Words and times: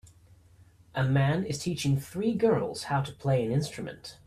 A 0.95 1.03
man 1.03 1.45
is 1.45 1.59
teaching 1.59 1.99
three 1.99 2.33
girls 2.33 2.85
how 2.85 3.03
to 3.03 3.11
play 3.13 3.45
an 3.45 3.51
instrument. 3.51 4.17